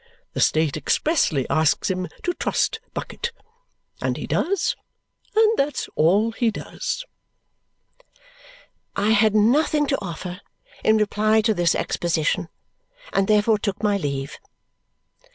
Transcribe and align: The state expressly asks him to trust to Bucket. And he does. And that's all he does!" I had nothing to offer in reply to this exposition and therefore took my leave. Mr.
The 0.33 0.39
state 0.39 0.77
expressly 0.77 1.47
asks 1.47 1.91
him 1.91 2.07
to 2.23 2.33
trust 2.33 2.73
to 2.73 2.81
Bucket. 2.95 3.31
And 4.01 4.17
he 4.17 4.25
does. 4.25 4.75
And 5.35 5.57
that's 5.57 5.87
all 5.95 6.31
he 6.31 6.49
does!" 6.49 7.05
I 8.95 9.11
had 9.11 9.35
nothing 9.35 9.85
to 9.85 10.01
offer 10.01 10.41
in 10.83 10.97
reply 10.97 11.41
to 11.41 11.53
this 11.53 11.75
exposition 11.75 12.49
and 13.13 13.27
therefore 13.27 13.59
took 13.59 13.83
my 13.83 13.95
leave. 13.97 14.39
Mr. 15.23 15.27